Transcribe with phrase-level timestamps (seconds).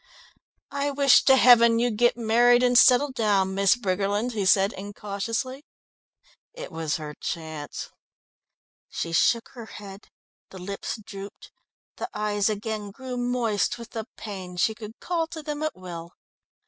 [0.71, 5.63] "I wish to heaven you'd get married and settle down, Miss Briggerland," he said incautiously.
[6.53, 7.89] It was her chance.
[8.89, 10.07] She shook her head,
[10.49, 11.51] the lips drooped,
[11.97, 16.13] the eyes again grew moist with the pain she could call to them at will.